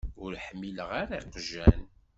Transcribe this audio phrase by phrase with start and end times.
[0.23, 1.79] Ur ḥmileɣ ara iqjan.